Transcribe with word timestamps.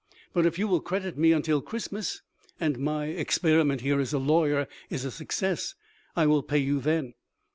But 0.33 0.47
if 0.47 0.57
you 0.57 0.67
will 0.67 0.79
credit 0.79 1.15
me 1.15 1.31
until 1.31 1.61
Christmas, 1.61 2.23
and 2.59 2.79
my 2.79 3.05
experiment 3.05 3.81
here 3.81 3.99
as 3.99 4.13
a 4.13 4.17
lawyer 4.17 4.67
is 4.89 5.05
a 5.05 5.11
success, 5.11 5.75
I 6.15 6.25
will 6.25 6.41
pay 6.41 6.57
you 6.57 6.79
then. 6.79 7.13